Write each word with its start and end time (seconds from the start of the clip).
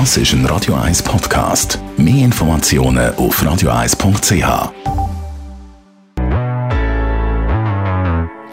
Das 0.00 0.16
ist 0.16 0.32
ein 0.32 0.44
Radio 0.46 0.74
1 0.74 1.04
Podcast. 1.04 1.78
Mehr 1.96 2.24
Informationen 2.24 3.14
auf 3.14 3.40
radio1.ch. 3.40 4.72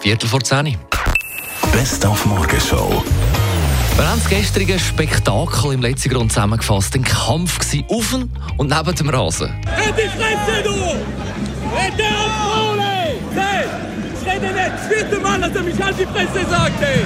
Viertel 0.00 0.28
vor 0.30 0.40
zehn. 0.42 0.78
Best 1.72 2.06
auf 2.06 2.24
Morgenshow. 2.24 3.04
Wir 3.96 4.08
haben 4.08 4.18
das 4.18 4.30
gestrige 4.30 4.78
Spektakel 4.78 5.74
im 5.74 5.82
letzten 5.82 6.08
Grund 6.08 6.32
zusammengefasst. 6.32 6.94
Ein 6.94 7.04
Kampf 7.04 7.58
war 7.58 7.96
auf 7.98 8.14
und 8.56 8.70
neben 8.70 8.94
dem 8.94 9.08
Rasen. 9.10 9.52
Halt 9.66 9.94
die 9.94 10.08
Fresse, 10.08 10.62
du! 10.64 10.74
Halt 11.76 11.98
der 11.98 12.16
auf! 12.18 12.46
Hey! 13.34 13.66
Ich 14.14 14.26
rede 14.26 14.54
nicht! 14.54 14.72
Vierte 14.88 15.20
Mal, 15.20 15.38
dass 15.38 15.54
er 15.54 15.62
mich 15.62 15.82
halt 15.82 15.96
die 15.98 16.06
Fresse 16.06 16.48
sagt, 16.48 16.80
ey! 16.80 17.04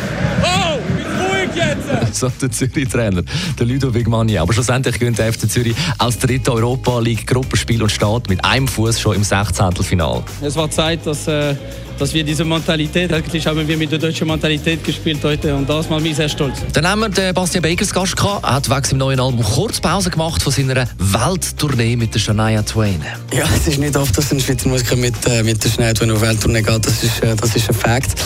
Jetzt! 1.55 2.15
So 2.15 2.29
der 2.29 2.51
Zürich-Trainer, 2.51 3.23
der 3.59 3.67
Ludovic 3.67 4.09
Magni. 4.09 4.39
Aber 4.39 4.53
schlussendlich 4.53 4.99
gewinnt 4.99 5.19
der 5.19 5.33
FC 5.33 5.51
Zürich 5.51 5.75
als 5.99 6.19
dritte 6.19 6.53
Europa 6.53 6.99
League 7.01 7.27
Gruppenspiel 7.27 7.83
und 7.83 7.91
steht 7.91 8.29
mit 8.29 8.45
einem 8.45 8.69
Fuß 8.69 9.01
schon 9.01 9.17
im 9.17 9.25
16. 9.25 9.73
Finale. 9.77 10.23
Es 10.43 10.57
war 10.57 10.71
Zeit, 10.71 11.07
dass, 11.07 11.27
äh, 11.29 11.55
dass 12.01 12.15
wir 12.15 12.25
diese 12.25 12.47
Mentalität, 12.47 13.13
eigentlich 13.13 13.47
haben 13.47 13.69
wir 13.69 13.77
mit 13.77 13.93
der 13.93 13.99
deutschen 13.99 14.27
Mentalität 14.27 14.83
gespielt 14.83 15.19
heute 15.23 15.55
und 15.55 15.69
das 15.69 15.91
macht 15.91 16.03
mich 16.03 16.17
sehr 16.17 16.31
stolz. 16.31 16.57
Dann 16.73 16.89
haben 16.89 17.01
wir 17.01 17.11
den 17.11 17.35
Bastian 17.35 17.63
Baker 17.63 17.83
als 17.83 17.93
Gast 17.93 18.17
gehabt. 18.17 18.43
Er 18.43 18.55
hat 18.55 18.71
wegen 18.71 18.85
seinem 18.85 18.99
neuen 18.99 19.21
Album 19.21 19.45
kurz 19.45 19.81
Pause 19.81 20.09
gemacht 20.09 20.43
von 20.43 20.51
seiner 20.51 20.87
Welttournee 20.99 21.97
mit 21.97 22.15
der 22.15 22.19
Shania 22.19 22.63
Twain. 22.63 23.05
Ja, 23.35 23.45
es 23.55 23.69
ist 23.69 23.79
nicht 23.79 23.95
oft, 23.97 24.17
dass 24.17 24.33
ein 24.33 24.41
Schweizer 24.41 24.71
Musiker 24.71 24.97
mit, 24.97 25.15
äh, 25.27 25.43
mit 25.43 25.63
der 25.63 25.69
Schnee 25.69 25.91
auf 25.91 26.21
Welttournee 26.23 26.63
geht. 26.63 26.87
Das 26.87 27.05
ist, 27.05 27.23
äh, 27.23 27.37
das 27.37 27.55
ist 27.55 27.69
ein 27.69 27.75
Fakt. 27.75 28.19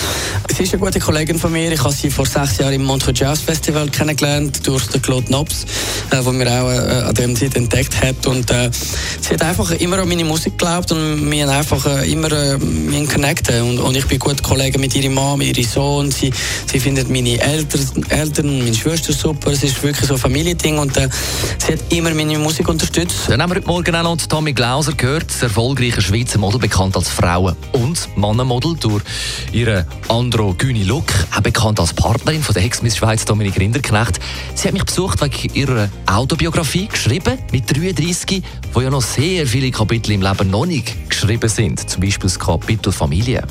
Sie 0.56 0.62
ist 0.62 0.72
eine 0.72 0.80
gute 0.80 1.00
Kollegin 1.00 1.36
von 1.36 1.50
mir. 1.50 1.72
Ich 1.72 1.82
habe 1.82 1.92
sie 1.92 2.10
vor 2.10 2.26
sechs 2.26 2.58
Jahren 2.58 2.74
im 2.74 2.84
Montreux 2.84 3.18
Jazz 3.18 3.40
Festival 3.40 3.88
kennengelernt, 3.88 4.64
durch 4.68 4.86
den 4.86 5.02
Claude 5.02 5.32
Nobs, 5.32 5.66
äh, 6.10 6.18
wo 6.22 6.30
mir 6.30 6.46
auch 6.46 6.70
äh, 6.70 7.08
an 7.08 7.14
dem 7.14 7.34
Zeit 7.34 7.56
entdeckt 7.56 8.00
hat. 8.00 8.24
Und 8.28 8.52
äh, 8.52 8.70
sie 9.20 9.34
hat 9.34 9.42
einfach 9.42 9.72
immer 9.72 9.98
an 9.98 10.08
meine 10.08 10.24
Musik 10.24 10.56
geglaubt 10.56 10.92
und 10.92 11.28
wir 11.28 11.42
haben 11.42 11.50
einfach 11.50 11.84
äh, 11.86 12.08
immer 12.08 12.30
äh, 12.30 12.56
wir 12.60 13.06
connecten. 13.08 13.63
Und, 13.64 13.78
und 13.78 13.96
ich 13.96 14.06
bin 14.06 14.18
gut 14.18 14.42
Kollege 14.42 14.78
mit 14.78 14.94
ihrer 14.94 15.10
Mama, 15.10 15.36
mit 15.36 15.56
ihrem 15.56 15.68
Sohn. 15.68 16.10
Sie, 16.10 16.30
sie 16.70 16.78
findet 16.78 17.08
meine 17.08 17.40
Eltern, 17.40 17.80
Eltern, 18.10 18.58
meine 18.58 18.74
Schwester 18.74 19.12
super. 19.12 19.52
Es 19.52 19.62
ist 19.62 19.82
wirklich 19.82 20.06
so 20.06 20.14
ein 20.14 20.20
Familiending 20.20 20.78
und 20.78 20.96
äh, 20.96 21.08
sie 21.58 21.72
hat 21.72 21.80
immer 21.90 22.12
meine 22.12 22.38
Musik 22.38 22.68
unterstützt. 22.68 23.28
Dann 23.28 23.40
haben 23.40 23.50
wir 23.50 23.56
heute 23.56 23.66
Morgen 23.66 23.96
auch 23.96 24.02
noch 24.02 24.16
Tommy 24.26 24.52
Glauser 24.52 24.92
gehört, 24.92 25.28
das 25.28 25.42
erfolgreiche 25.42 26.02
Schweizer 26.02 26.38
Model, 26.38 26.60
bekannt 26.60 26.96
als 26.96 27.08
Frauen- 27.08 27.56
und 27.72 28.08
Mannenmodel 28.16 28.76
durch 28.76 29.02
ihren 29.52 29.84
androgyne 30.08 30.84
Look, 30.84 31.06
auch 31.34 31.40
bekannt 31.40 31.80
als 31.80 31.94
Partnerin 31.94 32.42
von 32.42 32.54
der 32.54 32.64
Ex-Miss 32.64 32.96
Schweiz 32.96 33.24
Dominik 33.24 33.58
Rinderknecht. 33.58 34.20
Sie 34.54 34.68
hat 34.68 34.74
mich 34.74 34.84
besucht 34.84 35.22
wegen 35.22 35.54
ihrer 35.54 35.88
Autobiografie, 36.06 36.86
geschrieben 36.88 37.38
mit 37.50 37.74
33, 37.74 38.42
wo 38.72 38.80
ja 38.80 38.90
noch 38.90 39.02
sehr 39.02 39.46
viele 39.46 39.70
Kapitel 39.70 40.12
im 40.12 40.22
Leben 40.22 40.50
noch 40.50 40.66
nicht 40.66 41.08
geschrieben 41.08 41.48
sind, 41.48 41.88
zum 41.88 42.02
Beispiel 42.02 42.28
das 42.28 42.38
Kapitel 42.38 42.92
Familie. 42.92 43.44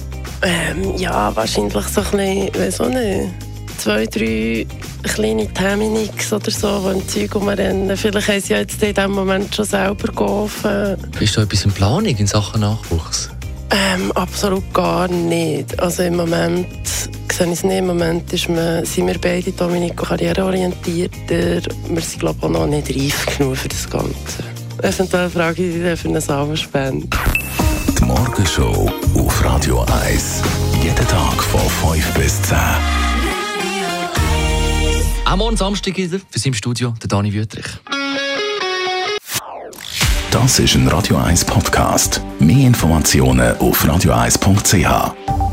Ähm, 0.44 0.98
ja, 0.98 1.34
wahrscheinlich 1.36 1.74
so 1.74 2.02
ein 2.02 2.12
bisschen, 2.12 2.56
weiss 2.56 2.82
auch 2.82 2.90
nicht, 2.90 3.32
zwei, 3.78 4.06
drei 4.06 4.68
kleine 5.04 5.48
Terminix 5.54 6.32
oder 6.34 6.52
so, 6.52 6.80
die 6.80 7.00
im 7.00 7.08
Zeug 7.08 7.36
rumrennen. 7.36 7.96
Vielleicht 7.96 8.28
haben 8.28 8.42
sie 8.42 8.54
ja 8.54 8.60
jetzt 8.60 8.82
in 8.84 8.94
diesem 8.94 9.12
Moment 9.12 9.56
schon 9.56 9.66
selber 9.66 10.12
geholfen. 10.12 10.98
Ist 11.20 11.38
da 11.38 11.44
etwas 11.44 11.66
in 11.66 11.72
Planung 11.72 12.06
in 12.06 12.28
Sachen 12.28 12.62
Nachwuchs? 12.62 13.30
Ähm, 13.72 14.12
absolut 14.14 14.72
gar 14.74 15.08
nicht. 15.08 15.80
Also 15.80 16.04
im 16.04 16.18
Moment 16.18 16.68
sehe 16.88 17.48
ich 17.48 17.54
es 17.54 17.64
nicht. 17.64 17.80
Im 17.80 17.88
Moment 17.88 18.32
ist 18.32 18.50
man, 18.50 18.86
sind 18.86 19.08
wir 19.08 19.20
beide, 19.20 19.52
Dominik, 19.52 19.98
karriereorientierter. 19.98 21.62
Wir 21.90 22.02
sind, 22.02 22.20
glaube 22.20 22.38
ich, 22.40 22.44
auch 22.44 22.50
noch 22.50 22.68
nicht 22.68 22.90
reif 22.90 23.38
genug 23.38 23.58
für 23.58 23.70
das 23.70 23.90
Ganze. 23.90 24.44
Eventuell 24.82 25.30
frage 25.30 25.64
ich 25.64 25.82
dich 25.82 26.00
für 26.00 26.10
eine 26.10 26.22
Salvenspende. 26.22 27.08
Die 28.04 28.10
Morgenshow 28.10 28.92
auf 29.16 29.46
Radio 29.46 29.86
1. 30.04 30.42
Jeden 30.82 31.08
Tag 31.08 31.42
von 31.42 31.94
5 31.94 32.14
bis 32.16 32.42
10. 32.42 32.58
Auch 35.26 35.38
morgen 35.38 35.56
Samstag 35.56 35.96
wieder 35.96 36.20
für 36.30 36.40
Sie 36.40 36.50
im 36.50 36.54
Studio, 36.54 36.94
der 37.02 37.08
Dani 37.08 37.34
Wüttrich. 37.34 37.66
Das 40.32 40.60
ist 40.60 40.76
ein 40.76 40.88
Radio 40.90 41.16
1 41.16 41.46
Podcast. 41.46 42.22
Mehr 42.40 42.68
Informationen 42.68 43.56
auf 43.60 43.86
radio1.ch. 43.86 45.53